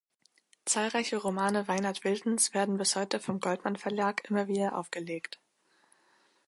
Zahlreiche 0.65 1.17
Romane 1.17 1.67
Weinert-Wiltons 1.67 2.55
werden 2.55 2.77
bis 2.77 2.95
heute 2.95 3.19
vom 3.19 3.39
Goldmann 3.39 3.75
Verlag 3.75 4.27
immer 4.27 4.47
wieder 4.47 4.75
aufgelegt. 4.75 5.39